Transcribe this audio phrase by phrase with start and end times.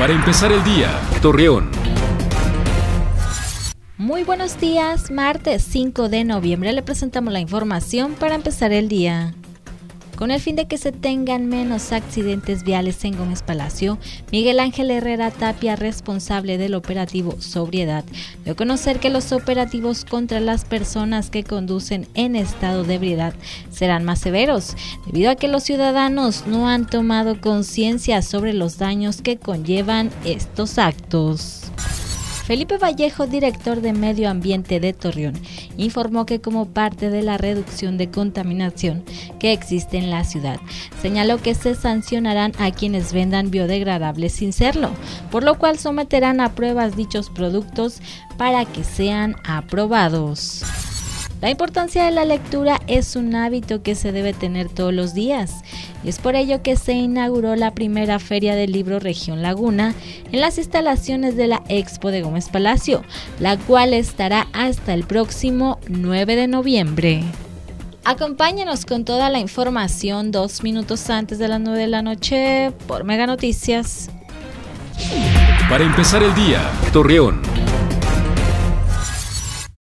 [0.00, 1.68] Para empezar el día, Torreón.
[3.98, 9.34] Muy buenos días, martes 5 de noviembre le presentamos la información para empezar el día.
[10.20, 13.96] Con el fin de que se tengan menos accidentes viales en Gómez Palacio,
[14.30, 18.04] Miguel Ángel Herrera Tapia, responsable del operativo Sobriedad,
[18.44, 23.32] dio a conocer que los operativos contra las personas que conducen en estado de ebriedad
[23.70, 29.22] serán más severos, debido a que los ciudadanos no han tomado conciencia sobre los daños
[29.22, 31.69] que conllevan estos actos.
[32.44, 35.34] Felipe Vallejo, director de Medio Ambiente de Torreón,
[35.76, 39.04] informó que como parte de la reducción de contaminación
[39.38, 40.58] que existe en la ciudad,
[41.00, 44.90] señaló que se sancionarán a quienes vendan biodegradables sin serlo,
[45.30, 48.00] por lo cual someterán a pruebas dichos productos
[48.36, 50.64] para que sean aprobados.
[51.40, 55.62] La importancia de la lectura es un hábito que se debe tener todos los días
[56.04, 59.94] y es por ello que se inauguró la primera feria del libro Región Laguna
[60.32, 63.02] en las instalaciones de la Expo de Gómez Palacio,
[63.38, 67.22] la cual estará hasta el próximo 9 de noviembre.
[68.04, 73.04] Acompáñenos con toda la información dos minutos antes de las 9 de la noche por
[73.04, 74.10] Mega Noticias.
[75.70, 77.59] Para empezar el día, Torreón.